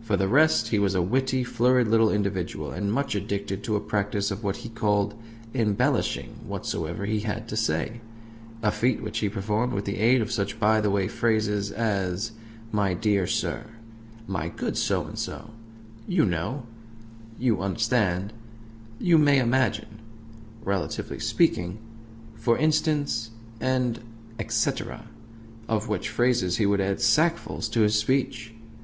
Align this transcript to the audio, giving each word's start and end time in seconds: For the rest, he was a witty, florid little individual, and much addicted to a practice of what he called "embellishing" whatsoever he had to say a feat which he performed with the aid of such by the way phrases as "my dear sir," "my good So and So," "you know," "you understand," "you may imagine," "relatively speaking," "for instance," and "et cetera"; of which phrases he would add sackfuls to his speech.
For 0.00 0.16
the 0.16 0.28
rest, 0.28 0.68
he 0.68 0.78
was 0.78 0.94
a 0.94 1.02
witty, 1.02 1.42
florid 1.42 1.88
little 1.88 2.12
individual, 2.12 2.70
and 2.70 2.92
much 2.92 3.16
addicted 3.16 3.64
to 3.64 3.74
a 3.74 3.80
practice 3.80 4.30
of 4.30 4.44
what 4.44 4.58
he 4.58 4.68
called 4.68 5.14
"embellishing" 5.52 6.36
whatsoever 6.46 7.06
he 7.06 7.18
had 7.18 7.48
to 7.48 7.56
say 7.56 8.00
a 8.62 8.70
feat 8.70 9.02
which 9.02 9.18
he 9.18 9.28
performed 9.28 9.72
with 9.72 9.84
the 9.84 9.96
aid 9.98 10.22
of 10.22 10.30
such 10.30 10.60
by 10.60 10.80
the 10.80 10.92
way 10.92 11.08
phrases 11.08 11.72
as 11.72 12.30
"my 12.70 12.94
dear 12.94 13.26
sir," 13.26 13.64
"my 14.28 14.48
good 14.48 14.76
So 14.76 15.04
and 15.06 15.18
So," 15.18 15.50
"you 16.06 16.24
know," 16.24 16.62
"you 17.36 17.62
understand," 17.62 18.32
"you 19.00 19.18
may 19.18 19.40
imagine," 19.40 19.98
"relatively 20.62 21.18
speaking," 21.18 21.78
"for 22.36 22.56
instance," 22.58 23.30
and 23.60 23.98
"et 24.38 24.52
cetera"; 24.52 25.06
of 25.68 25.88
which 25.88 26.10
phrases 26.10 26.58
he 26.58 26.64
would 26.66 26.80
add 26.80 27.00
sackfuls 27.00 27.68
to 27.72 27.80
his 27.80 27.96
speech. 27.96 28.54